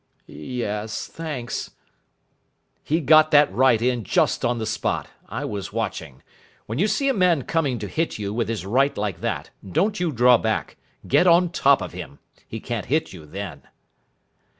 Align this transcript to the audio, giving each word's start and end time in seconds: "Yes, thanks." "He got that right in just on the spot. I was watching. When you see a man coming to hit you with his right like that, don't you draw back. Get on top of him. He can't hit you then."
"Yes, 0.25 1.05
thanks." 1.05 1.69
"He 2.83 3.01
got 3.01 3.29
that 3.29 3.53
right 3.53 3.79
in 3.79 4.03
just 4.03 4.43
on 4.43 4.57
the 4.57 4.65
spot. 4.65 5.07
I 5.29 5.45
was 5.45 5.71
watching. 5.71 6.23
When 6.65 6.79
you 6.79 6.87
see 6.87 7.07
a 7.07 7.13
man 7.13 7.43
coming 7.43 7.77
to 7.77 7.87
hit 7.87 8.17
you 8.17 8.33
with 8.33 8.49
his 8.49 8.65
right 8.65 8.97
like 8.97 9.21
that, 9.21 9.51
don't 9.73 9.99
you 9.99 10.11
draw 10.11 10.39
back. 10.39 10.77
Get 11.07 11.27
on 11.27 11.51
top 11.51 11.83
of 11.83 11.91
him. 11.93 12.17
He 12.47 12.59
can't 12.59 12.87
hit 12.87 13.13
you 13.13 13.27
then." 13.27 13.61